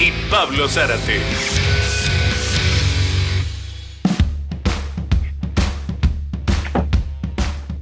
[0.00, 1.20] y Pablo Zárate.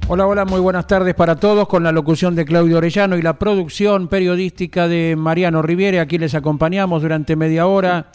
[0.09, 3.39] Hola, hola, muy buenas tardes para todos con la locución de Claudio Orellano y la
[3.39, 6.01] producción periodística de Mariano Riviere.
[6.01, 8.11] Aquí les acompañamos durante media hora.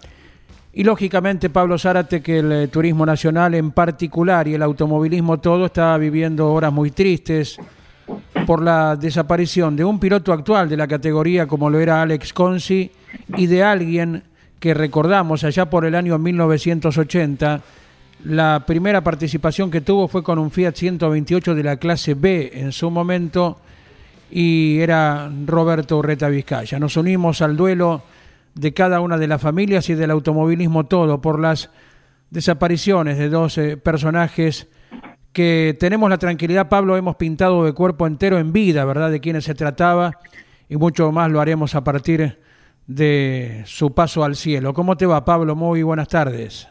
[0.75, 5.67] Y lógicamente Pablo Zárate, que el eh, turismo nacional en particular y el automovilismo todo
[5.67, 7.57] está viviendo horas muy tristes
[8.45, 12.91] por la desaparición de un piloto actual de la categoría como lo era Alex Consi
[13.37, 14.23] y de alguien
[14.61, 17.63] que recordamos allá por el año 1980
[18.25, 22.73] la primera participación que tuvo fue con un Fiat 128 de la clase B en
[22.73, 23.59] su momento
[24.31, 26.79] y era Roberto Urreta Vizcaya.
[26.79, 28.03] Nos unimos al duelo
[28.55, 31.71] de cada una de las familias y del automovilismo todo por las
[32.31, 34.69] desapariciones de dos eh, personajes
[35.35, 39.11] que tenemos la tranquilidad, Pablo, hemos pintado de cuerpo entero en vida, ¿verdad?
[39.11, 40.19] De quienes se trataba
[40.69, 42.39] y mucho más lo haremos a partir
[42.87, 44.75] de su paso al cielo.
[44.75, 45.55] ¿Cómo te va, Pablo?
[45.55, 46.69] Muy buenas tardes.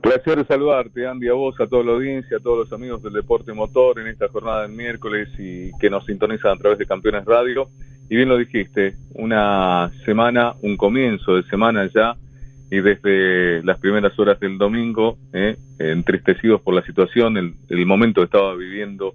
[0.00, 3.54] Placer saludarte, Andy, a vos, a toda la audiencia, a todos los amigos del Deporte
[3.54, 7.70] Motor en esta jornada del miércoles y que nos sintonizan a través de Campeones Radio.
[8.10, 12.16] Y bien lo dijiste, una semana, un comienzo de semana ya,
[12.70, 18.26] y desde las primeras horas del domingo, eh, entristecidos por la situación, el, momento que
[18.26, 19.14] estaba viviendo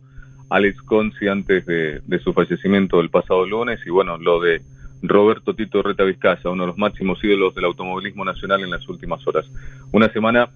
[0.49, 4.61] Alex Conci antes de, su fallecimiento el pasado lunes, y bueno, lo de
[5.01, 9.25] Roberto Tito Reta Vizcaya, uno de los máximos ídolos del automovilismo nacional en las últimas
[9.27, 9.45] horas.
[9.91, 10.49] Una semana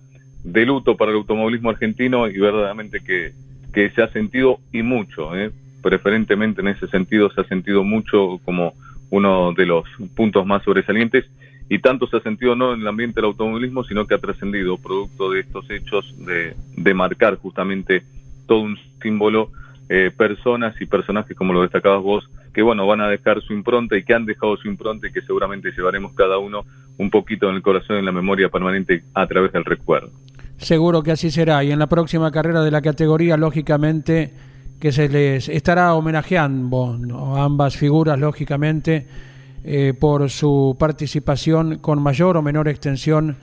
[0.44, 3.34] de luto para el automovilismo argentino y verdaderamente que,
[3.73, 5.51] se ha sentido y mucho, ¿eh?
[5.81, 8.73] preferentemente en ese sentido se ha sentido mucho como
[9.09, 9.85] uno de los
[10.16, 11.25] puntos más sobresalientes
[11.69, 14.78] y tanto se ha sentido no en el ambiente del automovilismo, sino que ha trascendido
[14.78, 18.03] producto de estos hechos de, de marcar justamente
[18.46, 19.50] todo un símbolo,
[19.90, 23.97] eh, personas y personajes como lo destacabas vos, que bueno, van a dejar su impronta
[23.97, 26.66] y que han dejado su impronta y que seguramente llevaremos cada uno
[26.97, 30.12] un poquito en el corazón en la memoria permanente a través del recuerdo.
[30.58, 31.64] Seguro que así será.
[31.64, 34.34] Y en la próxima carrera de la categoría, lógicamente,
[34.80, 36.97] que se les estará homenajeando
[37.36, 39.08] a ambas figuras, lógicamente,
[39.64, 43.35] eh, por su participación con mayor o menor extensión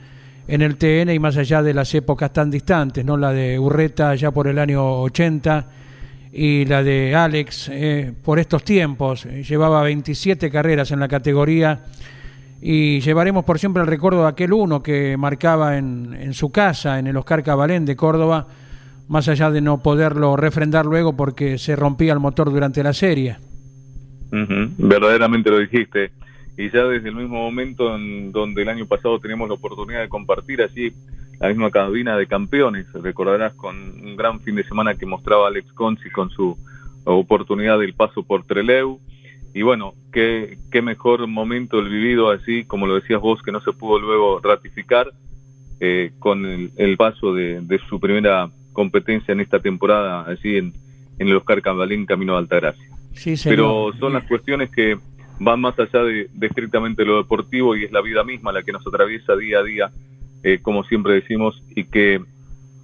[0.46, 3.16] en el TN y más allá de las épocas tan distantes, ¿no?
[3.16, 5.66] La de Urreta ya por el año 80
[6.32, 9.24] y la de Alex eh, por estos tiempos.
[9.24, 11.84] Llevaba 27 carreras en la categoría
[12.60, 16.98] y llevaremos por siempre el recuerdo de aquel uno que marcaba en, en su casa,
[16.98, 18.46] en el Oscar Cabalén de Córdoba,
[19.08, 23.38] más allá de no poderlo refrendar luego porque se rompía el motor durante la serie.
[24.30, 26.12] Verdaderamente lo dijiste.
[26.60, 30.10] Y ya desde el mismo momento en donde el año pasado teníamos la oportunidad de
[30.10, 30.92] compartir así
[31.40, 35.72] la misma cabina de campeones, recordarás con un gran fin de semana que mostraba Alex
[35.72, 36.58] Conci con su
[37.04, 39.00] oportunidad del paso por Treleu,
[39.54, 43.62] y bueno, qué, qué mejor momento el vivido así, como lo decías vos, que no
[43.62, 45.10] se pudo luego ratificar
[45.80, 50.74] eh, con el, paso de, su primera competencia en esta temporada, así en,
[51.18, 52.90] en el Oscar Cambalín Camino de Altagracia.
[53.12, 54.98] Sí, Pero son las cuestiones que
[55.40, 58.86] van más allá de, estrictamente lo deportivo y es la vida misma la que nos
[58.86, 59.90] atraviesa día a día,
[60.44, 62.22] eh, como siempre decimos, y que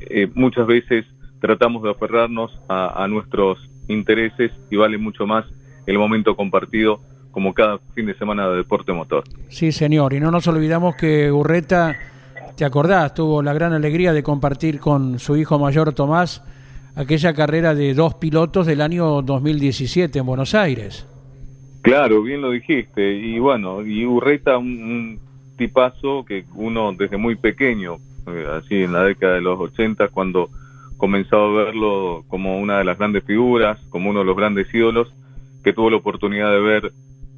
[0.00, 1.04] eh, muchas veces
[1.40, 3.58] tratamos de aferrarnos a, a nuestros
[3.88, 5.44] intereses y vale mucho más
[5.86, 7.00] el momento compartido
[7.30, 9.24] como cada fin de semana de deporte motor.
[9.50, 11.94] Sí, señor, y no nos olvidamos que Urreta,
[12.56, 16.42] te acordás, tuvo la gran alegría de compartir con su hijo mayor Tomás
[16.94, 21.06] aquella carrera de dos pilotos del año 2017 en Buenos Aires.
[21.86, 25.20] Claro, bien lo dijiste, y bueno, y Urreta un,
[25.56, 30.50] tipazo que uno desde muy pequeño, eh, así en la década de los 80, cuando
[30.96, 35.14] comenzó a verlo como una de las grandes figuras, como uno de los grandes ídolos,
[35.62, 36.92] que tuvo la oportunidad de ver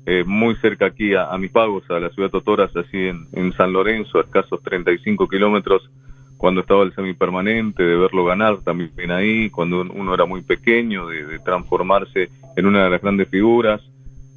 [0.06, 3.74] eh, muy cerca aquí a, mis pagos, a la ciudad de Totoras, así en, San
[3.74, 5.90] Lorenzo, a escasos 35 kilómetros,
[6.38, 11.38] cuando estaba el semipermanente, de verlo ganar también ahí, cuando uno era muy pequeño, de,
[11.40, 13.82] transformarse en una de las grandes figuras,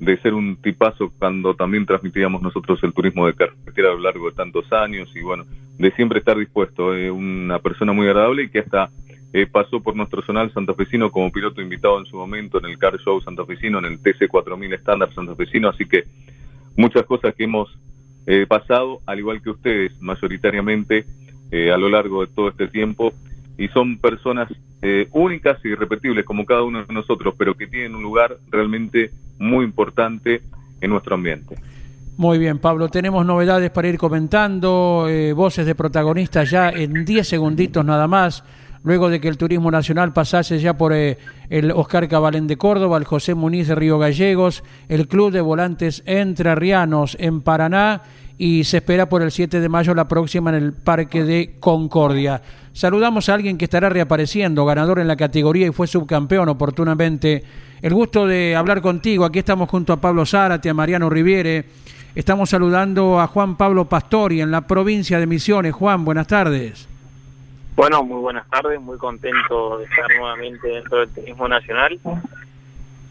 [0.01, 4.31] de ser un tipazo cuando también transmitíamos nosotros el turismo de carretera a lo largo
[4.31, 5.45] de tantos años y bueno,
[5.77, 8.89] de siempre estar dispuesto, eh, una persona muy agradable y que hasta
[9.31, 12.97] eh, pasó por nuestro zonal santafesino como piloto invitado en su momento en el Car
[12.97, 16.05] Show santafesino, en el TC4000 estándar santafesino, así que
[16.75, 17.69] muchas cosas que hemos
[18.25, 21.05] eh, pasado, al igual que ustedes, mayoritariamente,
[21.51, 23.13] a lo largo de todo este tiempo,
[23.57, 24.47] y son personas
[25.11, 29.65] únicas y irrepetibles como cada uno de nosotros, pero que tienen un lugar realmente muy
[29.65, 30.41] importante
[30.79, 31.55] en nuestro ambiente.
[32.17, 37.83] Muy bien, Pablo, tenemos novedades para ir comentando, voces de protagonistas ya en 10 segunditos
[37.83, 38.43] nada más
[38.83, 41.17] luego de que el turismo nacional pasase ya por eh,
[41.49, 46.03] el Oscar Cabalén de Córdoba, el José Muniz de Río Gallegos, el Club de Volantes
[46.05, 48.03] Entrerrianos en Paraná
[48.37, 52.41] y se espera por el 7 de mayo la próxima en el Parque de Concordia.
[52.73, 57.43] Saludamos a alguien que estará reapareciendo, ganador en la categoría y fue subcampeón oportunamente.
[57.81, 59.25] El gusto de hablar contigo.
[59.25, 61.65] Aquí estamos junto a Pablo Zárate, a Mariano Riviere.
[62.15, 65.73] Estamos saludando a Juan Pablo Pastori en la provincia de Misiones.
[65.73, 66.90] Juan, buenas tardes.
[67.75, 71.99] Bueno, muy buenas tardes, muy contento de estar nuevamente dentro del turismo nacional,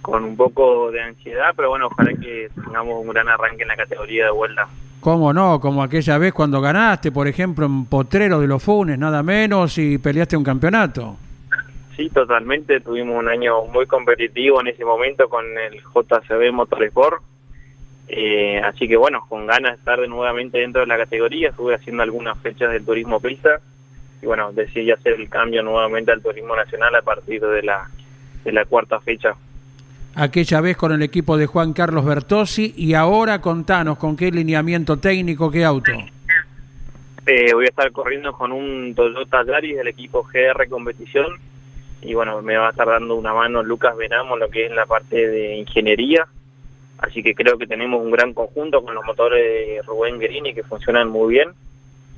[0.03, 3.77] con un poco de ansiedad, pero bueno, ojalá que tengamos un gran arranque en la
[3.77, 4.69] categoría de vuelta.
[5.01, 5.61] ¿Cómo no?
[5.61, 9.97] Como aquella vez cuando ganaste, por ejemplo, en Potrero de los Funes, nada menos, y
[9.97, 11.17] peleaste un campeonato.
[11.97, 12.81] Sí, totalmente.
[12.81, 17.23] Tuvimos un año muy competitivo en ese momento con el JCB Motorsport.
[18.09, 22.03] Eh, así que bueno, con ganas de estar nuevamente dentro de la categoría, estuve haciendo
[22.03, 23.61] algunas fechas del turismo pista
[24.23, 27.89] y bueno, decidí hacer el cambio nuevamente al turismo nacional a partir de la,
[28.45, 29.35] de la cuarta fecha.
[30.15, 34.99] Aquella vez con el equipo de Juan Carlos Bertossi y ahora contanos con qué lineamiento
[34.99, 35.93] técnico, qué auto.
[37.27, 41.27] Eh, voy a estar corriendo con un Toyota Yaris del equipo GR Competición
[42.03, 44.87] y bueno, me va a estar dando una mano Lucas Benamo lo que es la
[44.87, 46.27] parte de ingeniería.
[46.99, 50.63] Así que creo que tenemos un gran conjunto con los motores de Rubén Guerini que
[50.65, 51.51] funcionan muy bien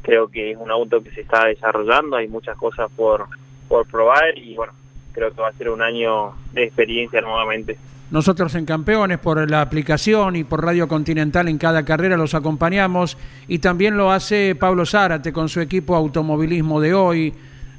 [0.03, 3.27] creo que es un auto que se está desarrollando, hay muchas cosas por,
[3.69, 4.73] por probar y bueno,
[5.13, 7.79] creo que va a ser un año de experiencia nuevamente.
[8.11, 13.17] Nosotros en Campeones, por la aplicación y por Radio Continental en cada carrera los acompañamos
[13.49, 17.33] y también lo hace Pablo Zárate con su equipo Automovilismo de hoy,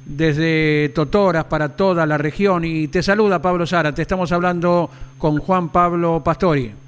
[0.04, 2.64] desde Totoras para toda la región.
[2.64, 6.83] Y te saluda Pablo Zárate, estamos hablando con Juan Pablo Pastori.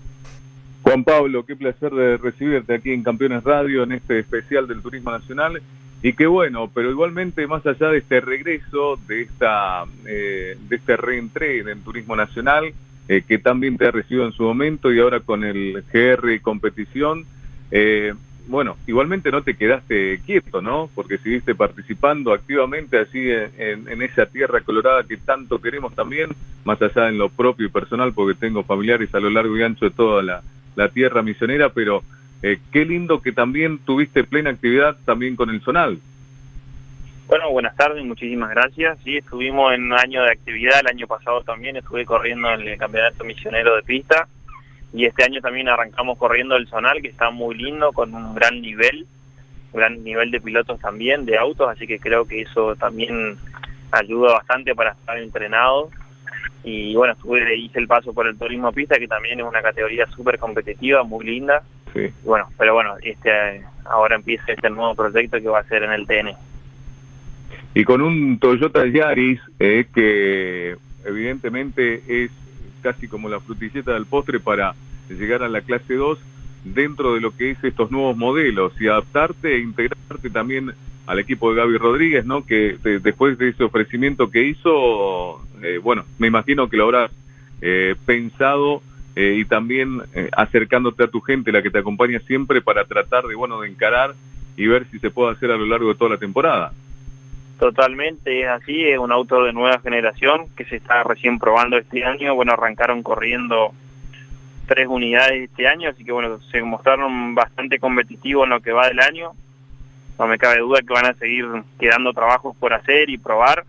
[0.86, 5.10] Juan Pablo, qué placer de recibirte aquí en Campeones Radio en este especial del Turismo
[5.10, 5.60] Nacional.
[6.00, 10.96] Y qué bueno, pero igualmente más allá de este regreso, de esta eh, de este
[10.96, 12.72] reentré en Turismo Nacional,
[13.08, 17.24] eh, que también te ha recibido en su momento y ahora con el GR competición,
[17.72, 18.14] eh,
[18.46, 20.88] bueno, igualmente no te quedaste quieto, ¿no?
[20.94, 26.30] Porque seguiste participando activamente así en, esa tierra colorada que tanto queremos también,
[26.64, 29.86] más allá en lo propio y personal, porque tengo familiares a lo largo y ancho
[29.86, 30.42] de toda la,
[30.76, 32.02] la tierra misionera, pero
[32.42, 35.98] eh, qué lindo que también tuviste plena actividad también con el Zonal.
[37.26, 38.98] Bueno, buenas tardes, muchísimas gracias.
[39.02, 42.78] Sí, estuvimos en un año de actividad, el año pasado también estuve corriendo en el
[42.78, 44.28] Campeonato Misionero de Pista
[44.92, 48.60] y este año también arrancamos corriendo el Zonal, que está muy lindo, con un gran
[48.60, 49.06] nivel,
[49.72, 53.36] gran nivel de pilotos también, de autos, así que creo que eso también
[53.90, 55.90] ayuda bastante para estar entrenado
[56.64, 60.06] y bueno, estuve, hice el paso por el turismo pista, que también es una categoría
[60.06, 61.62] súper competitiva, muy linda.
[61.92, 62.10] Sí.
[62.24, 66.06] bueno, pero bueno, este ahora empieza este nuevo proyecto que va a ser en el
[66.06, 66.32] TN.
[67.74, 72.30] Y con un Toyota Yaris eh, que evidentemente es
[72.82, 74.74] casi como la frutilleta del postre para
[75.08, 76.18] llegar a la clase 2
[76.64, 80.72] dentro de lo que es estos nuevos modelos y adaptarte e integrarte también
[81.06, 82.44] al equipo de Gaby Rodríguez, ¿no?
[82.44, 87.10] Que después de ese ofrecimiento que hizo, eh, bueno, me imagino que lo habrás
[87.60, 88.82] eh, pensado
[89.14, 93.34] eh, y también acercándote a tu gente, la que te acompaña siempre, para tratar de,
[93.34, 94.14] bueno, de encarar
[94.56, 96.72] y ver si se puede hacer a lo largo de toda la temporada.
[97.58, 102.04] Totalmente, es así, es un auto de nueva generación que se está recién probando este
[102.04, 103.72] año, bueno, arrancaron corriendo
[104.66, 108.88] tres unidades este año, así que bueno, se mostraron bastante competitivos en lo que va
[108.88, 109.30] del año,
[110.18, 111.46] no me cabe duda que van a seguir
[111.78, 113.64] quedando trabajos por hacer y probar,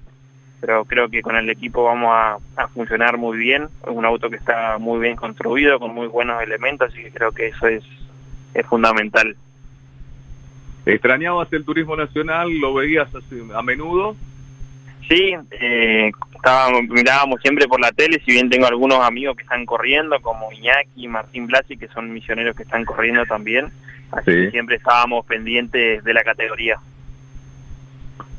[0.59, 3.63] pero creo que con el equipo vamos a, funcionar muy bien.
[3.83, 7.31] Es un auto que está muy bien construido, con muy buenos elementos, así que creo
[7.31, 7.83] que eso es,
[8.53, 9.35] es fundamental.
[10.85, 12.49] ¿Extrañabas el turismo nacional?
[12.59, 13.09] ¿Lo veías
[13.53, 14.15] a menudo?
[15.07, 19.65] Sí, eh, estábamos, mirábamos siempre por la tele, si bien tengo algunos amigos que están
[19.65, 23.71] corriendo, como Iñaki y Martín Blasi, que son misioneros que están corriendo también
[24.11, 26.79] Así que siempre estábamos pendientes de la categoría.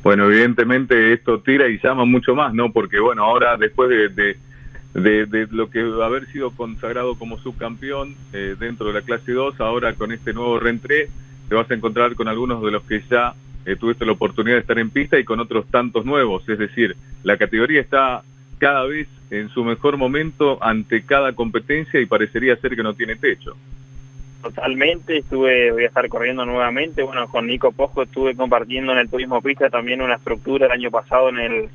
[0.03, 2.71] Bueno, evidentemente esto tira y llama mucho más, ¿no?
[2.71, 4.37] Porque bueno, ahora después de,
[4.93, 9.93] de, lo que haber sido consagrado como subcampeón eh, dentro de la clase 2, ahora
[9.93, 11.09] con este nuevo reentré
[11.49, 13.33] te vas a encontrar con algunos de los que ya
[13.65, 16.47] eh, tuviste la oportunidad de estar en pista y con otros tantos nuevos.
[16.47, 18.23] Es decir, la categoría está
[18.57, 23.15] cada vez en su mejor momento ante cada competencia y parecería ser que no tiene
[23.15, 23.55] techo.
[24.41, 27.03] Totalmente, estuve, voy a estar corriendo nuevamente.
[27.03, 30.91] Bueno, con Nico Posco estuve compartiendo en el turismo pista también una estructura el año
[30.91, 31.69] pasado en el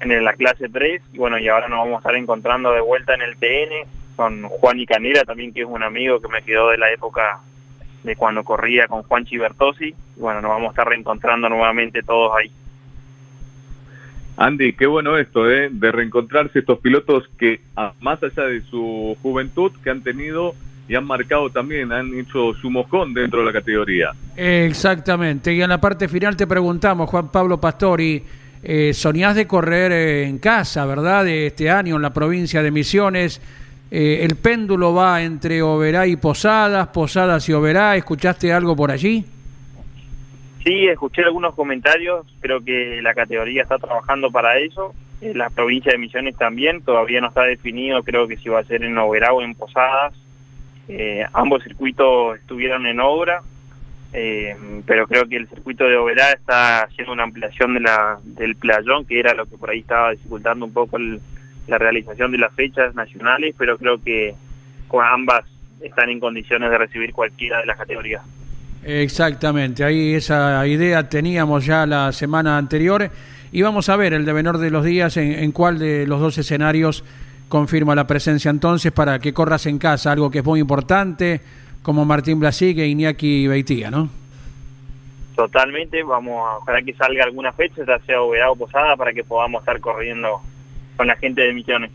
[0.00, 3.14] en la clase 3 y bueno, y ahora nos vamos a estar encontrando de vuelta
[3.14, 6.70] en el TN con Juan y Canera también que es un amigo que me quedó
[6.70, 7.40] de la época
[8.02, 9.94] de cuando corría con Juan Chibertosi.
[10.16, 12.50] Y bueno, nos vamos a estar reencontrando nuevamente todos ahí.
[14.36, 15.68] Andy, qué bueno esto, ¿eh?
[15.70, 17.60] de reencontrarse estos pilotos que,
[18.00, 20.54] más allá de su juventud, que han tenido
[20.92, 24.10] y han marcado también, han hecho su mojón dentro de la categoría.
[24.36, 28.22] Exactamente, y en la parte final te preguntamos, Juan Pablo Pastori,
[28.62, 31.24] eh, soñás de correr eh, en casa, ¿verdad?
[31.24, 33.40] De este año en la provincia de Misiones.
[33.90, 37.96] Eh, el péndulo va entre Oberá y Posadas, Posadas y Oberá.
[37.96, 39.24] ¿Escuchaste algo por allí?
[40.62, 42.26] Sí, escuché algunos comentarios.
[42.40, 44.94] Creo que la categoría está trabajando para eso.
[45.22, 46.82] la provincia de Misiones también.
[46.82, 48.02] Todavía no está definido.
[48.02, 50.12] Creo que si va a ser en Oberá o en Posadas.
[50.88, 53.42] Eh, ambos circuitos estuvieron en obra,
[54.12, 58.56] eh, pero creo que el circuito de Oberá está haciendo una ampliación de la, del
[58.56, 62.52] playón, que era lo que por ahí estaba dificultando un poco la realización de las
[62.54, 64.34] fechas nacionales, pero creo que
[65.02, 65.44] ambas
[65.80, 68.22] están en condiciones de recibir cualquiera de las categorías.
[68.84, 73.10] Exactamente, ahí esa idea teníamos ya la semana anterior
[73.52, 76.36] y vamos a ver el devenor de los días en, en cuál de los dos
[76.36, 77.04] escenarios
[77.52, 81.42] confirma la presencia entonces para que corras en casa, algo que es muy importante,
[81.82, 84.08] como Martín Blasique e Iñaki Beitía, ¿no?
[85.36, 89.22] Totalmente, vamos a ojalá que salga alguna fecha, ya sea Oberá o Posada, para que
[89.22, 90.40] podamos estar corriendo
[90.96, 91.90] con la gente de Misiones.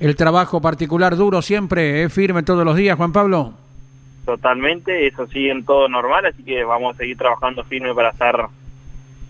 [0.00, 3.52] El trabajo particular duro siempre, es firme todos los días, Juan Pablo.
[4.24, 8.48] Totalmente, eso sigue en todo normal, así que vamos a seguir trabajando firme para estar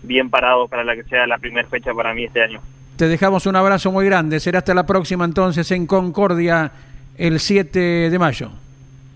[0.01, 2.61] bien parados para la que sea la primera fecha para mí este año.
[2.97, 4.39] Te dejamos un abrazo muy grande.
[4.39, 6.71] Será hasta la próxima entonces en Concordia
[7.17, 8.51] el 7 de mayo.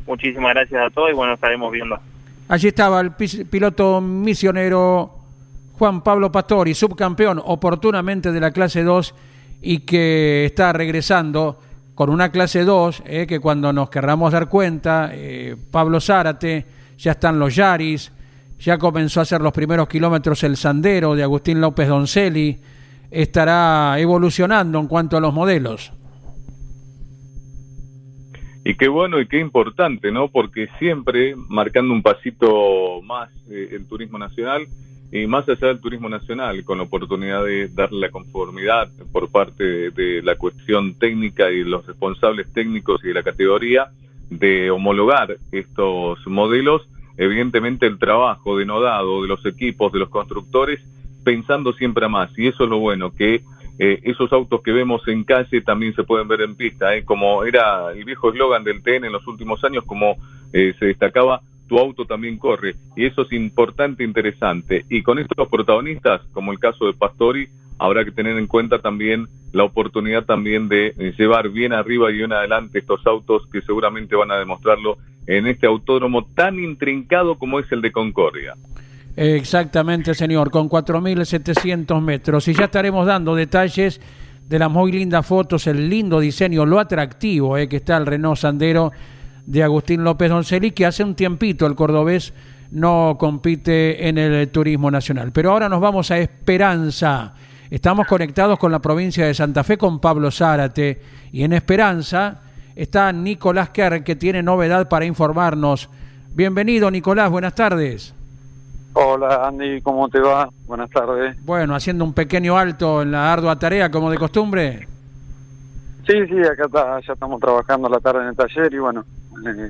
[0.08, 2.00] Muchísimas gracias a todos y bueno, estaremos viendo.
[2.48, 5.12] Allí estaba el piloto misionero
[5.78, 9.14] Juan Pablo Pastori, subcampeón oportunamente de la clase 2
[9.62, 11.60] y que está regresando
[11.94, 16.66] con una clase 2, eh, que cuando nos querramos dar cuenta, eh, Pablo Zárate,
[16.98, 18.12] ya están los Yaris,
[18.60, 22.60] ya comenzó a hacer los primeros kilómetros el Sandero de Agustín López Doncelli,
[23.12, 25.92] estará evolucionando en cuanto a los modelos.
[28.64, 30.28] Y qué bueno y qué importante, ¿no?
[30.28, 34.68] Porque siempre marcando un pasito más eh, el turismo nacional
[35.10, 39.64] y más allá del turismo nacional, con la oportunidad de darle la conformidad por parte
[39.64, 43.88] de, de la cuestión técnica y los responsables técnicos y de la categoría
[44.30, 50.82] de homologar estos modelos, evidentemente el trabajo denodado de los equipos, de los constructores,
[51.28, 52.30] pensando siempre a más.
[52.38, 53.42] Y eso es lo bueno, que
[53.80, 57.04] eh, esos autos que vemos en calle también se pueden ver en pista, ¿eh?
[57.04, 60.16] como era el viejo eslogan del TN en los últimos años, como
[60.54, 62.76] eh, se destacaba, tu auto también corre.
[62.96, 64.86] Y eso es importante, interesante.
[64.90, 69.28] Y con estos protagonistas, como el caso de Pastori, habrá que tener en cuenta también
[69.52, 74.16] la oportunidad también de eh, llevar bien arriba y bien adelante estos autos que seguramente
[74.16, 74.96] van a demostrarlo
[75.28, 78.56] en este autódromo tan intrincado como es el de Concordia.
[79.18, 82.48] Exactamente, señor, con 4.700 metros.
[82.48, 84.00] Y ya estaremos dando detalles
[84.48, 88.38] de las muy lindas fotos, el lindo diseño, lo atractivo eh, que está el Renault
[88.38, 88.92] Sandero
[89.44, 92.32] de Agustín López Donceli, que hace un tiempito el cordobés
[92.70, 95.32] no compite en el turismo nacional.
[95.32, 97.34] Pero ahora nos vamos a Esperanza.
[97.72, 102.42] Estamos conectados con la provincia de Santa Fe con Pablo Zárate y en Esperanza
[102.76, 105.90] está Nicolás Kerr que tiene novedad para informarnos.
[106.36, 108.14] Bienvenido Nicolás, buenas tardes.
[109.00, 110.50] Hola Andy, ¿cómo te va?
[110.66, 111.38] Buenas tardes.
[111.46, 114.88] Bueno, haciendo un pequeño alto en la ardua tarea como de costumbre.
[116.08, 119.06] Sí, sí, acá está, ya estamos trabajando la tarde en el taller y bueno,
[119.46, 119.70] eh,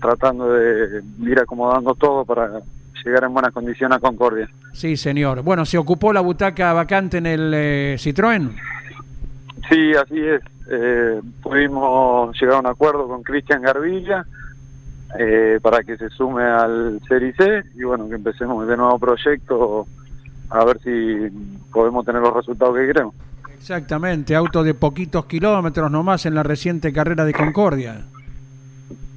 [0.00, 2.62] tratando de ir acomodando todo para
[3.04, 4.48] llegar en buena condición a Concordia.
[4.72, 5.42] Sí, señor.
[5.42, 8.50] Bueno, ¿se ocupó la butaca vacante en el eh, Citroën?
[9.68, 10.40] Sí, así es.
[10.70, 14.24] Eh, pudimos llegar a un acuerdo con Cristian Garbilla
[15.18, 19.86] eh, para que se sume al CERIC y bueno, que empecemos de nuevo proyecto
[20.50, 21.28] a ver si
[21.72, 23.14] podemos tener los resultados que queremos.
[23.54, 28.04] Exactamente, auto de poquitos kilómetros nomás en la reciente carrera de Concordia.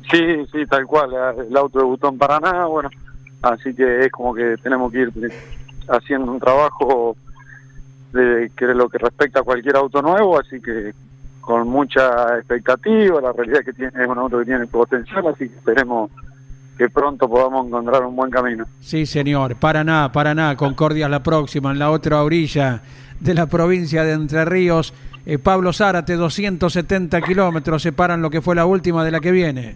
[0.10, 1.12] Sí, sí, tal cual,
[1.48, 2.90] el auto debutó en Paraná, bueno,
[3.44, 5.12] así que es como que tenemos que ir
[5.88, 7.16] haciendo un trabajo
[8.12, 10.94] de que lo que respecta a cualquier auto nuevo, así que
[11.42, 15.56] con mucha expectativa, la realidad que tiene es un auto que tiene potencial, así que
[15.56, 16.12] esperemos
[16.78, 18.66] que pronto podamos encontrar un buen camino.
[18.80, 22.82] Sí, señor, para nada, para nada, Concordia la próxima, en la otra orilla
[23.20, 24.94] de la provincia de Entre Ríos.
[25.26, 29.76] Eh, Pablo Zárate, 270 kilómetros separan lo que fue la última de la que viene.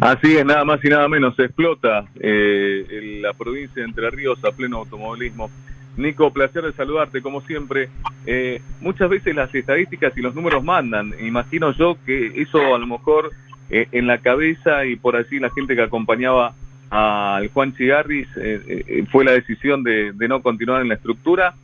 [0.00, 4.38] Así es, nada más y nada menos, se explota eh, la provincia de Entre Ríos
[4.44, 5.50] a pleno automovilismo.
[5.96, 7.88] Nico, placer de saludarte como siempre.
[8.26, 11.14] Eh, muchas veces las estadísticas y los números mandan.
[11.20, 13.30] Imagino yo que eso a lo mejor
[13.70, 16.54] eh, en la cabeza y por así la gente que acompañaba
[16.90, 18.28] al Juan Chigarris
[19.10, 21.54] fue la decisión de, de, no continuar en la estructura,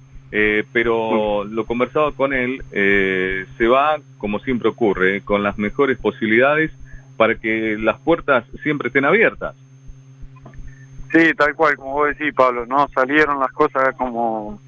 [0.73, 6.70] pero lo conversado con él, se va, como siempre ocurre, con las mejores posibilidades
[7.18, 9.54] para que las puertas siempre estén abiertas.
[11.12, 14.60] Sí, tal cual, como vos decís, Pablo, no salieron las cosas como,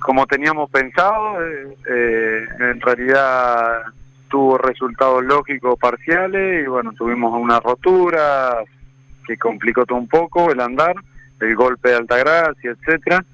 [0.00, 1.40] como teníamos pensado.
[1.44, 3.82] Eh, eh, en realidad
[4.28, 8.56] tuvo resultados lógicos parciales y bueno, tuvimos una rotura
[9.24, 10.96] que complicó todo un poco el andar,
[11.40, 13.24] el golpe de Altagracia, etcétera.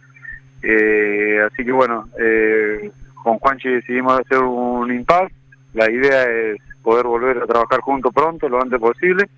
[0.62, 2.09] Eh, así que bueno,
[3.23, 5.35] con Juanchi decidimos hacer un impasse.
[5.73, 9.28] La idea es poder volver a trabajar juntos pronto, lo antes posible,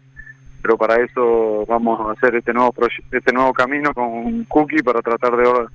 [0.65, 2.75] pero para eso vamos a hacer este nuevo
[3.13, 5.67] este nuevo camino con Cookie para tratar de,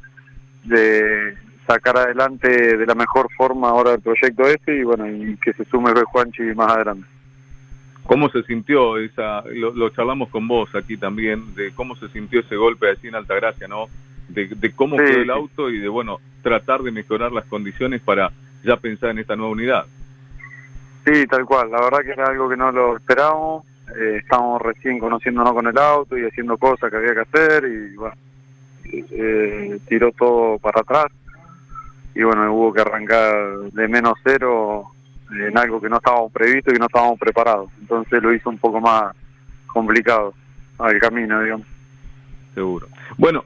[0.63, 5.53] de sacar adelante de la mejor forma ahora el proyecto este y bueno, y que
[5.53, 7.05] se sume Juanchi más adelante.
[8.07, 12.55] ¿Cómo se sintió esa, lo, charlamos con vos aquí también, de cómo se sintió ese
[12.55, 13.89] golpe así en Altagracia, ¿no?
[14.27, 18.31] De, de cómo quedó el auto y de, bueno, tratar de mejorar las condiciones para
[18.63, 19.85] ya pensar en esta nueva unidad.
[21.05, 21.69] Sí, tal cual.
[21.69, 23.68] La verdad que era algo que no lo esperábamos.
[23.95, 27.95] Eh, estábamos recién conociéndonos con el auto y haciendo cosas que había que hacer y
[27.95, 28.15] bueno,
[28.85, 31.07] eh, tiró todo para atrás
[32.13, 34.91] y bueno, hubo que arrancar de menos cero
[35.31, 37.69] en algo que no estábamos previsto y que no estábamos preparados.
[37.79, 39.15] Entonces lo hizo un poco más
[39.67, 40.33] complicado
[40.79, 41.67] al camino, digamos.
[42.53, 42.87] Seguro.
[43.17, 43.45] Bueno,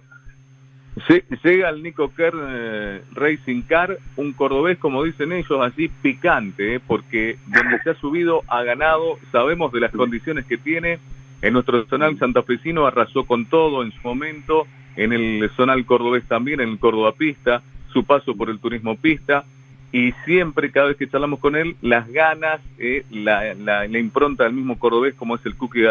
[1.43, 6.79] Llega el Nico Kern eh, Racing Car, un cordobés, como dicen ellos, así picante, eh,
[6.85, 10.99] porque donde se ha subido ha ganado, sabemos de las condiciones que tiene.
[11.41, 16.61] En nuestro zonal santafesino arrasó con todo en su momento, en el zonal cordobés también,
[16.61, 19.45] en el Córdoba Pista, su paso por el turismo pista,
[19.91, 24.53] y siempre, cada vez que charlamos con él, las ganas, eh, la, la, impronta del
[24.53, 25.85] mismo cordobés, como es el Cookie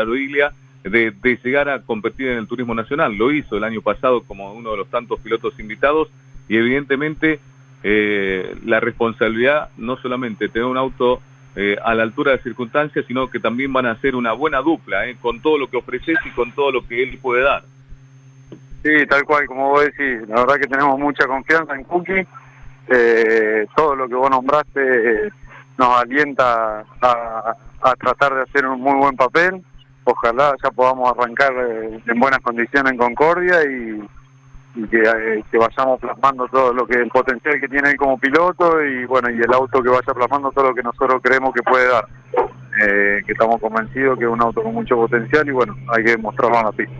[0.85, 3.15] de llegar a competir en el turismo nacional.
[3.15, 6.09] Lo hizo el año pasado como uno de los tantos pilotos invitados
[6.49, 7.41] y evidentemente
[7.85, 11.21] eh, la responsabilidad no solamente tener un auto
[11.57, 15.07] eh, a la altura de circunstancias, sino que también van a ser una buena dupla
[15.07, 17.65] eh, con todo lo que ofreces y con todo lo que él puede dar.
[18.85, 22.27] Sí, tal cual, como vos decís, la verdad que tenemos mucha confianza en Cookie.
[23.77, 25.31] todo lo que vos nombraste
[25.79, 29.63] nos alienta a tratar de hacer un muy buen papel
[30.05, 34.03] ojalá ya podamos arrancar eh, en buenas condiciones en Concordia y,
[34.75, 39.05] eh, que, vayamos plasmando todo lo que el potencial que tiene él como piloto y
[39.05, 42.07] bueno y el auto que vaya plasmando todo lo que nosotros creemos que puede dar.
[42.83, 46.17] Eh, que estamos convencidos que es un auto con mucho potencial y bueno hay que
[46.17, 46.95] mostrarlo en la pista.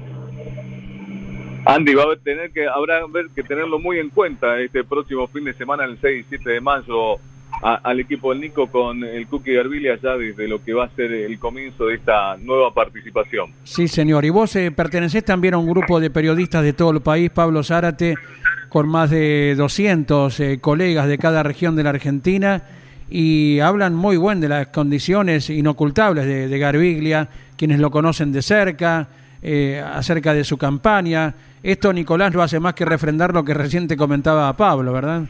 [1.65, 3.01] Andy va a tener que habrá
[3.35, 6.61] que tenerlo muy en cuenta este próximo fin de semana el 6 y 7 de
[6.61, 7.19] mayo
[7.63, 11.13] al equipo del Nico con el Cookie Garbilia ya desde lo que va a ser
[11.13, 13.53] el comienzo de esta nueva participación.
[13.63, 14.25] Sí, señor.
[14.25, 17.63] Y vos eh, pertenecés también a un grupo de periodistas de todo el país, Pablo
[17.63, 18.17] Zárate,
[18.69, 22.65] con más de 200 eh, colegas de cada región de la Argentina
[23.09, 28.43] y hablan muy bien de las condiciones inocultables de, de Garbiglia, quienes lo conocen de
[28.43, 29.09] cerca,
[29.45, 31.35] eh, acerca de su campaña.
[31.63, 35.23] Esto, Nicolás, no hace más que refrendar lo que recién te comentaba Pablo, ¿verdad?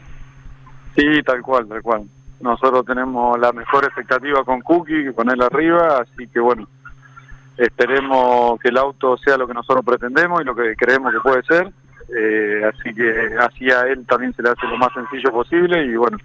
[0.94, 2.02] Sí, tal cual, tal cual.
[2.42, 6.66] Nosotros tenemos la mejor expectativa con Cookie, con él arriba, así que bueno,
[7.56, 11.42] esperemos que el auto sea lo que nosotros pretendemos y lo que creemos que puede
[11.44, 11.72] ser.
[12.14, 15.94] Eh, así que así a él también se le hace lo más sencillo posible y
[15.94, 16.18] bueno,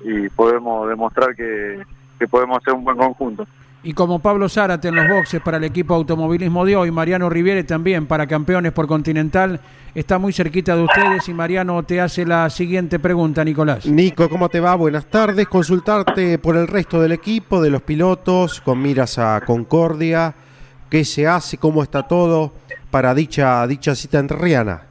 [0.00, 1.84] y podemos demostrar que,
[2.18, 3.46] que podemos hacer un buen conjunto.
[3.82, 7.64] Y como Pablo Zárate en los boxes para el equipo automovilismo de hoy, Mariano Riviere
[7.64, 9.58] también para campeones por Continental,
[9.94, 13.86] está muy cerquita de ustedes y Mariano te hace la siguiente pregunta, Nicolás.
[13.86, 14.74] Nico, ¿cómo te va?
[14.74, 15.48] Buenas tardes.
[15.48, 20.34] Consultarte por el resto del equipo, de los pilotos, con miras a Concordia,
[20.90, 22.52] qué se hace, cómo está todo
[22.90, 24.82] para dicha, dicha cita en Riana.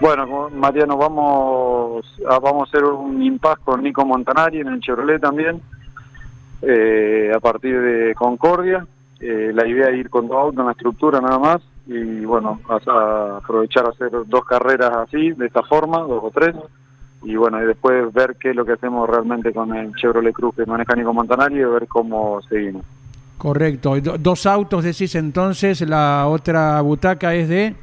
[0.00, 5.20] Bueno, Mariano, vamos a, vamos a hacer un impasse con Nico Montanari en el Chevrolet
[5.20, 5.60] también
[6.62, 8.86] eh, a partir de Concordia.
[9.20, 12.60] Eh, la idea es ir con dos autos en la estructura nada más y bueno,
[12.68, 16.54] a, aprovechar a hacer dos carreras así, de esta forma, dos o tres,
[17.22, 20.54] y bueno, y después ver qué es lo que hacemos realmente con el Chevrolet Cruz
[20.56, 22.84] que maneja Nico Montanari y ver cómo seguimos.
[23.38, 27.74] Correcto, dos autos decís entonces, la otra butaca es de...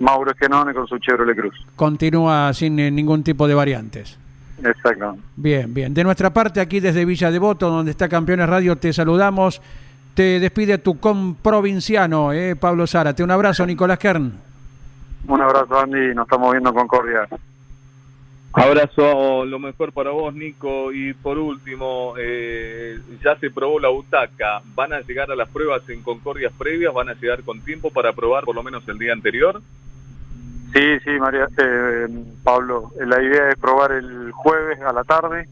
[0.00, 1.54] Mauro Esquenone con su Chevrolet Cruz.
[1.76, 4.18] Continúa sin eh, ningún tipo de variantes.
[4.62, 5.16] Exacto.
[5.36, 5.94] Bien, bien.
[5.94, 9.60] De nuestra parte, aquí desde Villa Devoto, donde está Campeones Radio, te saludamos.
[10.14, 13.22] te despide tu comprovinciano, eh, Pablo Zárate.
[13.22, 14.32] Un abrazo, Nicolás Kern.
[15.26, 16.14] Un abrazo, Andy.
[16.14, 17.28] Nos estamos viendo con Concordia.
[18.52, 20.92] Abrazo, lo mejor para vos, Nico.
[20.92, 24.60] Y por último, eh, ya se probó la butaca.
[24.74, 26.92] ¿Van a llegar a las pruebas en Concordias previas?
[26.92, 29.62] ¿Van a llegar con tiempo para probar por lo menos el día anterior?
[30.72, 32.06] Sí, sí, María, eh,
[32.44, 32.92] Pablo.
[33.04, 35.48] La idea es probar el jueves a la tarde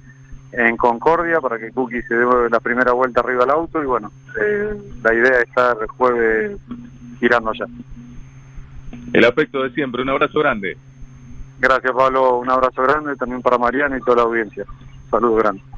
[0.52, 4.11] en Concordia para que Cookie se dé la primera vuelta arriba al auto y bueno,
[4.40, 6.59] eh, la idea es estar el jueves
[7.18, 7.66] girando ya.
[9.12, 10.76] El aspecto de siempre, un abrazo grande.
[11.59, 14.64] Gracias Pablo, un abrazo grande también para Mariana y toda la audiencia.
[15.11, 15.78] Saludos grandes.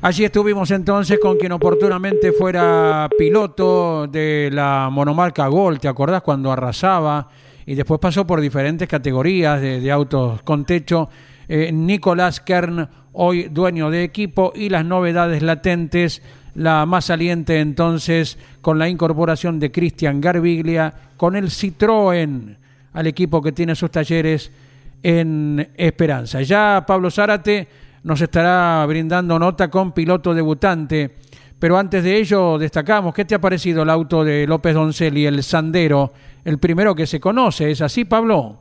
[0.00, 6.52] Allí estuvimos entonces con quien oportunamente fuera piloto de la monomarca Gol, ¿te acordás cuando
[6.52, 7.28] arrasaba?
[7.66, 11.08] Y después pasó por diferentes categorías de, autos con techo
[11.48, 16.22] eh, Nicolás Kern, hoy dueño de equipo, y las novedades latentes,
[16.54, 22.56] la más saliente entonces con la incorporación de Cristian Garbiglia, con el Citroën
[22.92, 24.52] al equipo que tiene sus talleres
[25.02, 26.40] en Esperanza.
[26.42, 31.10] Ya Pablo Zárate nos estará brindando nota con piloto debutante.
[31.58, 35.42] Pero antes de ello, destacamos, ¿qué te ha parecido el auto de López Doncelli, el
[35.42, 37.70] Sandero, el primero que se conoce?
[37.70, 38.60] ¿Es así, Pablo?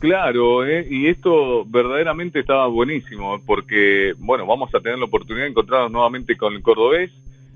[0.00, 0.86] Claro, ¿eh?
[0.90, 6.36] y esto verdaderamente estaba buenísimo, porque, bueno, vamos a tener la oportunidad de encontrarnos nuevamente
[6.36, 7.10] con el cordobés,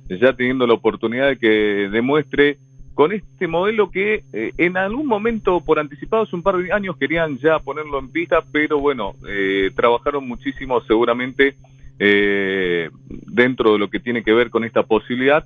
[0.09, 2.57] ya teniendo la oportunidad de que demuestre
[2.95, 6.97] con este modelo que eh, en algún momento, por anticipado, hace un par de años,
[6.97, 11.57] querían ya ponerlo en pista, pero bueno, eh, trabajaron muchísimo seguramente
[11.99, 15.45] eh, dentro de lo que tiene que ver con esta posibilidad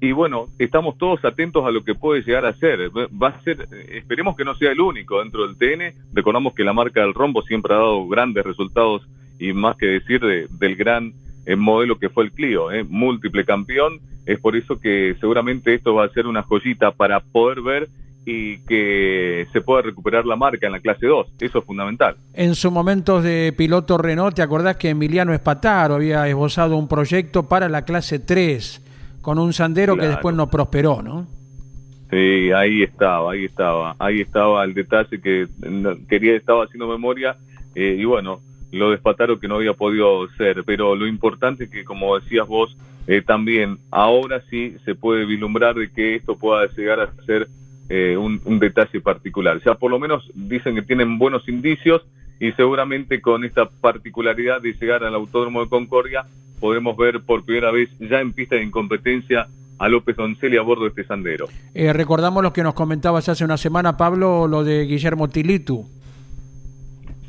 [0.00, 2.90] y bueno, estamos todos atentos a lo que puede llegar a ser.
[2.90, 6.14] Va a ser, esperemos que no sea el único dentro del TN.
[6.14, 9.02] Recordamos que la marca del rombo siempre ha dado grandes resultados
[9.40, 11.14] y más que decir del gran
[11.46, 13.98] eh, modelo que fue el Clio, eh, múltiple campeón.
[14.28, 17.88] Es por eso que seguramente esto va a ser una joyita para poder ver
[18.24, 21.26] y que se pueda recuperar la marca en la clase 2.
[21.40, 22.14] Eso es fundamental.
[22.34, 27.48] En su momento de piloto Renault, ¿te acordás que Emiliano Espataro había esbozado un proyecto
[27.48, 28.84] para la clase 3?
[29.28, 31.26] con un sandero que después no prosperó, ¿no?
[32.08, 35.46] Sí, ahí estaba, ahí estaba, ahí estaba el detalle que
[36.08, 37.36] quería, estaba haciendo memoria
[37.74, 38.40] eh, y bueno,
[38.72, 42.74] lo despataron que no había podido ser, pero lo importante es que como decías vos,
[43.10, 47.48] eh, también ahora sí se puede vislumbrar de que esto pueda llegar a ser
[47.88, 49.62] eh, un, detalle particular.
[49.64, 52.02] Ya por lo menos dicen que tienen buenos indicios
[52.38, 56.26] y seguramente con esta particularidad de llegar al Autódromo de Concordia
[56.60, 60.82] podemos ver por primera vez ya en pista de incompetencia a López Doncelli a bordo
[60.82, 61.46] de este sandero.
[61.72, 65.86] Eh, recordamos lo que nos comentabas hace una semana, Pablo, lo de Guillermo Tilitu.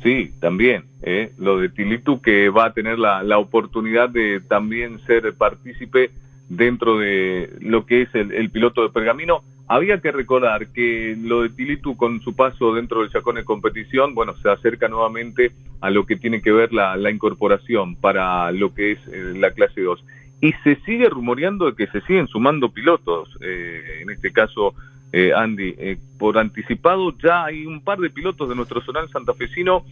[0.02, 5.00] Sí, también, eh, lo de Tilitu que va a tener la, la oportunidad de también
[5.06, 6.10] ser partícipe
[6.48, 11.42] dentro de lo que es el, el piloto de Pergamino había que recordar que lo
[11.42, 15.90] de Tilitu con su paso dentro del Chacón de competición, bueno, se acerca nuevamente a
[15.90, 20.04] lo que tiene que ver la, incorporación para lo que es eh, la clase 2.
[20.40, 24.74] Y se sigue rumoreando de que se siguen sumando pilotos, eh, en este caso,
[25.12, 25.74] eh, Andy,
[26.18, 29.84] por anticipado ya hay un par de pilotos de nuestro zonal santafesino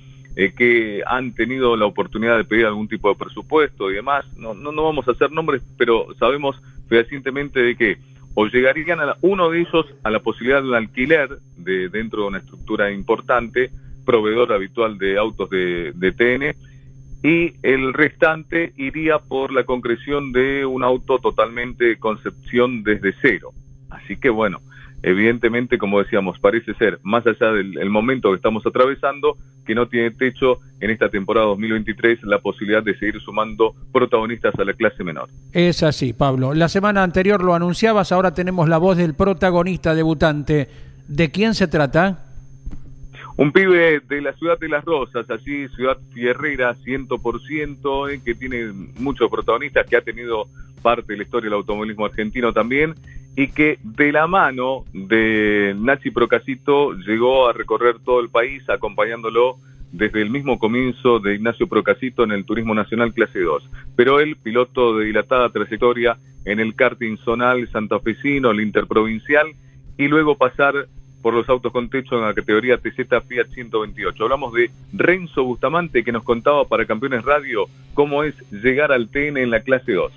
[0.57, 4.25] que han tenido la oportunidad de pedir algún tipo de presupuesto y demás.
[4.37, 6.55] No, no, no vamos a hacer nombres, pero sabemos
[6.89, 7.99] fehacientemente de que
[8.35, 12.29] o llegarían a uno de ellos a la posibilidad de un alquiler de, dentro de
[12.29, 13.71] una estructura importante,
[14.05, 16.55] proveedor habitual de autos de TN,
[17.23, 23.51] y el restante iría por la concreción de un auto totalmente concepción desde cero.
[23.91, 24.61] Así que bueno,
[25.03, 30.11] evidentemente, como decíamos, parece ser, más allá del momento que estamos atravesando, que no tiene
[30.11, 35.29] techo en esta temporada 2023 la posibilidad de seguir sumando protagonistas a la clase menor.
[35.53, 36.55] Es así, Pablo.
[36.55, 40.69] La semana anterior lo anunciabas, ahora tenemos la voz del protagonista debutante.
[41.07, 42.28] ¿De quién se trata?
[43.39, 48.73] Un pibe de la ciudad de Las Rosas, allí ciudad fierrera 100%, eh, que tiene
[48.99, 50.49] muchos protagonistas, que ha tenido
[50.83, 52.95] parte de la historia del automovilismo argentino también,
[53.37, 59.59] y que de la mano de Nachi Procasito llegó a recorrer todo el país acompañándolo
[59.93, 63.71] desde el mismo comienzo de Ignacio Procasito en el Turismo Nacional Clase 2.
[63.95, 69.47] Pero él, piloto de dilatada trayectoria en el karting zonal santafesino, el interprovincial,
[69.97, 70.89] y luego pasar
[71.29, 74.23] por los autos con techo en la categoría TZ Fiat 128.
[74.23, 79.37] Hablamos de Renzo Bustamante que nos contaba para Campeones Radio cómo es llegar al TN
[79.37, 80.11] en la clase 2.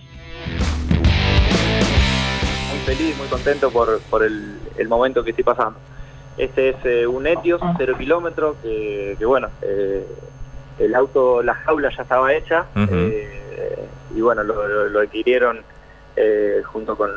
[2.69, 5.77] Muy feliz, muy contento por, por el, el momento que estoy pasando.
[6.37, 10.07] Este es eh, un Etios, cero kilómetros, que, que, bueno, eh,
[10.79, 15.59] el auto, la jaula ya estaba hecha eh, y bueno, lo, lo, lo adquirieron
[16.15, 17.11] eh, junto con,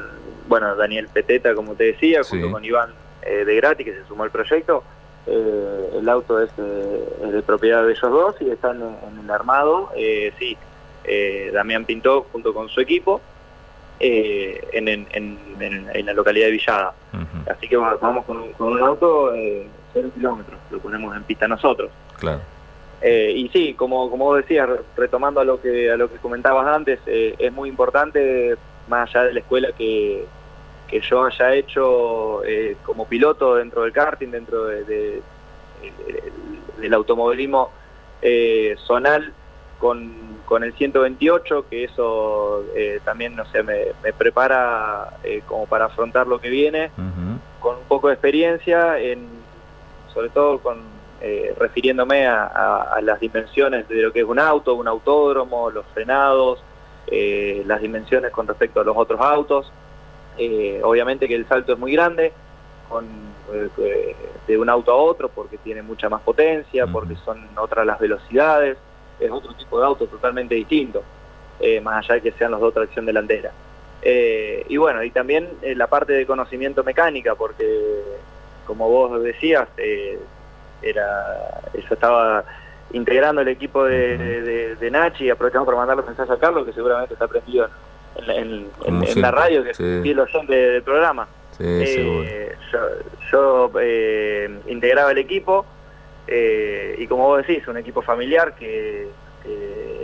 [0.48, 4.24] bueno, Daniel Peteta, como te decía, junto con Iván eh, de Grati, que se sumó
[4.24, 4.82] al proyecto.
[5.26, 9.90] Eh, el auto es, de propiedad de ellos dos y están en, el armado.
[10.38, 10.56] sí,
[11.52, 13.20] Damián pintó junto con su equipo
[14.00, 16.94] en, en, la localidad de Villada.
[17.50, 21.90] Así que vamos con, un auto eh, 0 kilómetros, lo ponemos en pista nosotros.
[22.18, 22.40] Claro.
[23.00, 26.66] Eh, y sí, como, como vos decías, retomando a lo que, a lo que comentabas
[26.66, 28.56] antes, eh, es muy importante,
[28.88, 30.24] más allá de la escuela que,
[30.88, 35.22] que yo haya hecho eh, como piloto dentro del karting, dentro de,
[36.78, 37.70] del automovilismo
[38.86, 39.32] zonal
[39.78, 40.12] con,
[40.46, 42.64] con, el 128, que eso
[43.04, 46.90] también no sé, me, me prepara como para afrontar lo que viene,
[47.60, 49.26] con un poco de experiencia, en,
[50.12, 50.94] sobre todo con
[51.26, 56.62] eh, refiriéndome a, las dimensiones de lo que es un auto, un autódromo, los frenados,
[57.06, 59.72] eh, las dimensiones con respecto a los otros autos.
[60.38, 62.32] Eh, obviamente que el salto es muy grande
[62.88, 63.06] con,
[64.46, 68.76] de un auto a otro porque tiene mucha más potencia, porque son otras las velocidades,
[69.20, 71.02] es otro tipo de auto totalmente distinto,
[71.82, 73.52] más allá de que sean los dos tracción delantera.
[74.02, 78.02] y bueno, y también la parte de conocimiento mecánica, porque
[78.66, 79.68] como vos decías,
[80.82, 82.44] era yo estaba
[82.92, 87.14] integrando el equipo de, de, Nachi aprovechamos para mandarle un mensaje a Carlos que seguramente
[87.14, 87.70] está prendido en,
[89.16, 91.28] la radio que es el oyente del programa.
[91.60, 92.56] Eh,
[93.30, 95.64] yo, eh, integraba el equipo
[96.26, 99.08] eh, y como vos decís un equipo familiar que,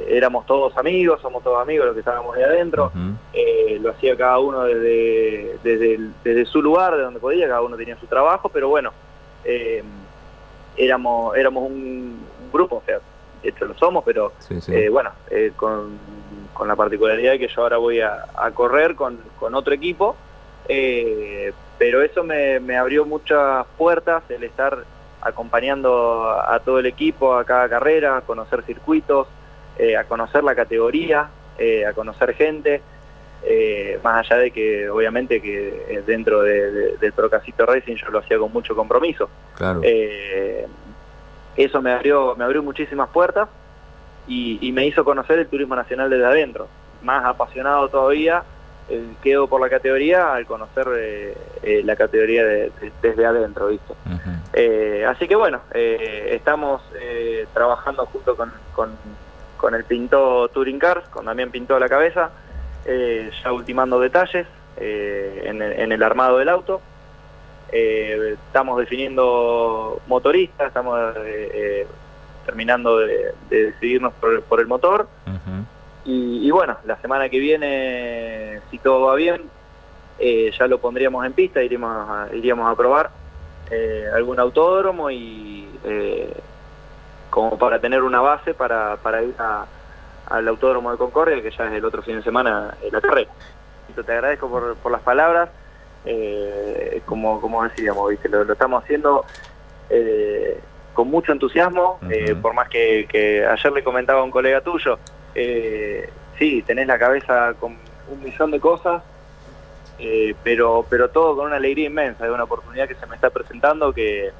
[0.06, 2.92] éramos todos amigos somos todos amigos los que estábamos ahí adentro
[3.80, 7.98] lo hacía cada uno desde, desde, desde su lugar de donde podía cada uno tenía
[7.98, 8.92] su trabajo pero bueno
[10.76, 12.20] éramos éramos un,
[12.52, 12.98] grupo, o sea,
[13.42, 14.32] de hecho lo somos, pero
[14.68, 15.98] eh, bueno, eh, con,
[16.60, 20.16] con, la particularidad de que yo ahora voy a, correr con, con, otro equipo,
[20.68, 24.84] eh, pero eso me, me, abrió muchas puertas, el estar
[25.22, 29.26] acompañando a, todo el equipo a cada carrera, a conocer circuitos,
[29.98, 31.28] a conocer la categoría,
[31.88, 32.82] a conocer gente.
[34.02, 38.52] más allá de que obviamente que dentro de, del Procasito Racing yo lo hacía con
[38.52, 39.30] mucho compromiso.
[39.56, 39.80] Claro
[41.56, 43.48] eso me abrió, me abrió muchísimas puertas
[44.30, 46.68] y, me hizo conocer el turismo nacional desde adentro.
[47.02, 48.44] Más apasionado todavía
[48.88, 52.44] eh, quedo por la categoría al conocer eh, eh, la categoría
[53.02, 53.94] desde adentro, ¿viste?
[55.06, 56.82] así que bueno, estamos
[57.52, 58.52] trabajando junto con,
[59.56, 62.30] con, el Pinto Touring Cars, con Damián Pintó a la cabeza,
[62.84, 66.80] ya ultimando detalles en en el armado del auto.
[67.72, 71.86] Eh, estamos definiendo motoristas, estamos eh, eh,
[72.44, 75.08] terminando de, decidirnos por, el motor.
[76.04, 79.42] y, bueno, la semana que viene, si todo va bien,
[80.18, 83.10] ya lo pondríamos en pista, iríamos a, iríamos a probar
[84.14, 85.68] algún autódromo y
[87.30, 89.34] como para tener una base para, para ir
[90.26, 93.30] al autódromo de Concordia, que ya es el otro fin de semana la carrera.
[93.94, 95.50] Te agradezco por, por las palabras
[96.04, 99.24] eh, como, como decíamos, Lo, estamos haciendo
[99.90, 100.60] eh,
[101.00, 104.98] con mucho entusiasmo, eh, por más que, ayer le comentaba a un colega tuyo,
[105.34, 107.78] eh, sí, tenés la cabeza con
[108.10, 109.02] un millón de cosas,
[110.44, 113.94] pero, pero todo con una alegría inmensa, de una oportunidad que se me está presentando
[113.94, 114.30] que,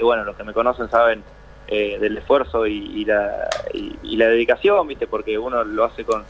[0.00, 1.22] bueno, los que me conocen saben
[1.68, 5.06] del esfuerzo y, la, y la dedicación, ¿viste?
[5.06, 6.24] porque uno lo hace con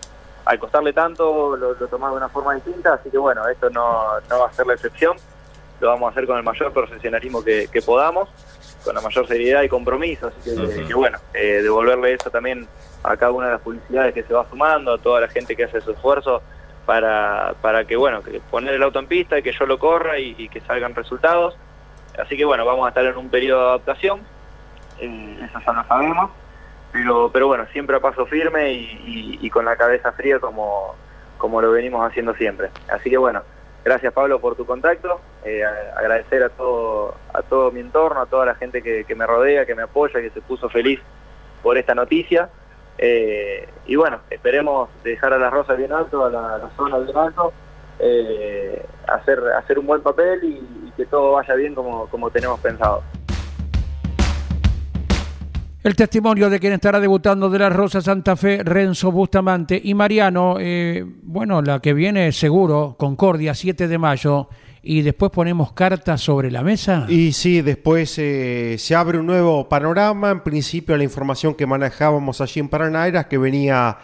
[0.44, 4.20] al costarle tanto lo, lo tomás de una forma distinta, así que bueno, esto no,
[4.28, 5.16] no, va a ser la excepción,
[5.80, 8.28] lo vamos a hacer con el mayor profesionalismo que, podamos,
[8.84, 12.68] con la mayor seriedad y compromiso, así que, bueno, eh, devolverle eso también
[13.02, 15.64] a cada una de las publicidades que se va sumando, a toda la gente que
[15.64, 16.42] hace su esfuerzo
[16.86, 20.18] para, para que, bueno, que poner el auto en pista y que yo lo corra
[20.18, 21.56] y, que salgan resultados.
[22.18, 24.20] Así que bueno, vamos a estar en un periodo de adaptación,
[25.00, 26.30] eh, eso ya lo sabemos,
[26.92, 30.94] pero, pero bueno, siempre a paso firme y, con la cabeza fría como,
[31.38, 32.70] como lo venimos haciendo siempre.
[32.88, 33.42] Así que bueno,
[33.84, 35.62] gracias Pablo por tu contacto, eh,
[35.96, 39.74] agradecer a todo, a todo mi entorno, a toda la gente que, me rodea, que
[39.74, 41.00] me apoya, que se puso feliz
[41.62, 42.48] por esta noticia.
[42.96, 47.52] Eh, y bueno, esperemos dejar a las rosas bien alto, a la, zona bien alto,
[47.98, 53.02] eh, hacer, hacer un buen papel y, que todo vaya bien como, como tenemos pensado.
[55.84, 60.56] El testimonio de quien estará debutando de la Rosa Santa Fe, Renzo Bustamante y Mariano,
[60.58, 64.48] eh, bueno, la que viene seguro, Concordia, 7 de mayo,
[64.82, 67.04] y después ponemos cartas sobre la mesa.
[67.10, 70.30] Y sí, después eh, se abre un nuevo panorama.
[70.30, 73.98] En principio, la información que manejábamos allí en Paraná era que venía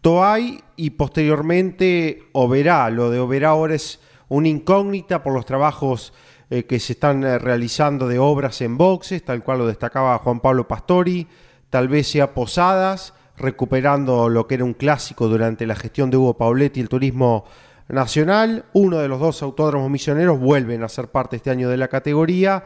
[0.00, 2.88] Toay y posteriormente Oberá.
[2.88, 6.14] Lo de Oberá ahora es una incógnita por los trabajos
[6.48, 10.40] eh, que se están eh, realizando de obras en boxes, tal cual lo destacaba Juan
[10.40, 11.26] Pablo Pastori,
[11.70, 16.36] tal vez sea Posadas, recuperando lo que era un clásico durante la gestión de Hugo
[16.36, 17.44] Pauletti, el turismo
[17.88, 18.64] nacional.
[18.72, 22.64] Uno de los dos autódromos misioneros vuelven a ser parte este año de la categoría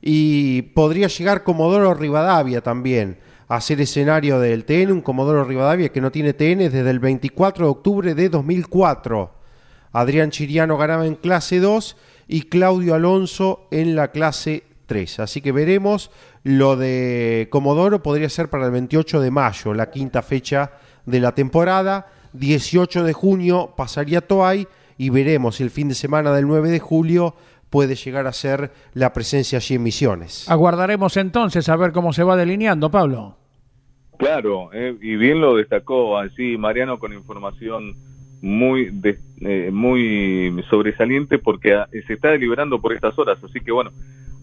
[0.00, 3.18] y podría llegar Comodoro Rivadavia también
[3.48, 7.66] a ser escenario del TN, un Comodoro Rivadavia que no tiene TN desde el 24
[7.66, 9.30] de octubre de 2004.
[9.92, 11.96] Adrián Chiriano ganaba en clase 2
[12.32, 15.20] y Claudio Alonso en la clase 3.
[15.20, 16.10] Así que veremos.
[16.44, 20.72] Lo de Comodoro podría ser para el 28 de mayo, la quinta fecha
[21.04, 22.06] de la temporada.
[22.32, 24.66] 18 de junio pasaría Toay
[24.96, 27.34] y veremos si el fin de semana del 9 de julio
[27.68, 30.48] puede llegar a ser la presencia allí en Misiones.
[30.48, 33.36] Aguardaremos entonces a ver cómo se va delineando, Pablo.
[34.16, 38.11] Claro, eh, y bien lo destacó así Mariano con información
[38.42, 38.92] muy
[39.40, 43.92] eh, muy sobresaliente porque ah, se está deliberando por estas horas, así que bueno,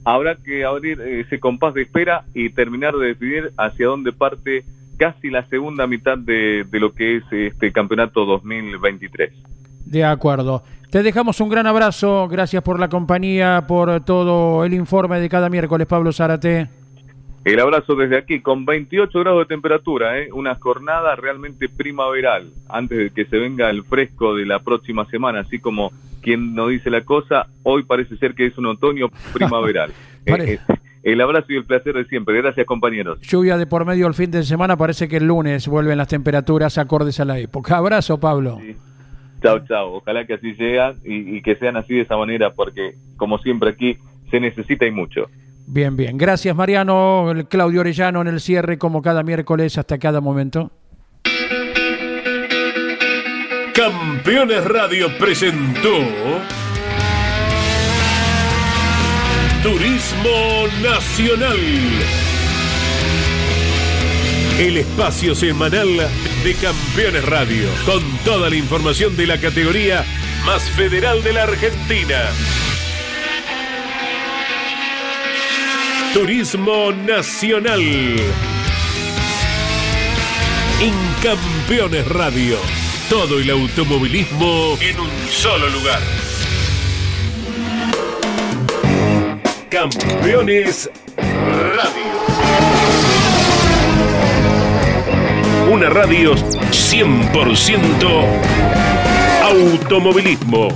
[0.05, 4.63] habrá que abrir ese compás de espera y terminar de decidir hacia dónde parte
[4.97, 9.31] casi la segunda mitad de, de lo que es este campeonato 2023.
[9.85, 10.63] De acuerdo.
[10.89, 15.47] Te dejamos un gran abrazo, gracias por la compañía, por todo el informe de cada
[15.49, 16.67] miércoles, Pablo Zárate.
[17.45, 20.29] El abrazo desde aquí, con 28 grados de temperatura, ¿eh?
[20.33, 25.39] una jornada realmente primaveral, antes de que se venga el fresco de la próxima semana,
[25.39, 29.91] así como quien no dice la cosa, hoy parece ser que es un otoño primaveral.
[30.25, 30.59] Eh, eh,
[31.01, 32.35] el abrazo y el placer de siempre.
[32.39, 33.19] Gracias, compañeros.
[33.21, 36.77] Lluvia de por medio el fin de semana, parece que el lunes vuelven las temperaturas
[36.77, 37.77] acordes a la época.
[37.77, 38.59] Abrazo, Pablo.
[39.41, 39.93] Chao, chao.
[39.93, 43.69] Ojalá que así sea y, y que sean así de esa manera, porque como siempre
[43.69, 43.97] aquí
[44.29, 45.29] se necesita y mucho.
[45.71, 46.17] Bien, bien.
[46.17, 47.31] Gracias, Mariano.
[47.47, 50.71] Claudio Orellano en el cierre, como cada miércoles, hasta cada momento.
[53.75, 55.91] Campeones Radio presentó
[59.61, 61.57] Turismo Nacional.
[64.57, 65.87] El espacio semanal
[66.43, 70.03] de Campeones Radio, con toda la información de la categoría
[70.47, 72.17] más federal de la Argentina.
[76.13, 77.81] Turismo Nacional.
[80.81, 82.57] En Campeones Radio.
[83.09, 86.01] Todo el automovilismo en un solo lugar.
[89.69, 92.09] Campeones Radio.
[95.71, 98.25] Una radio 100%
[99.43, 100.69] automovilismo.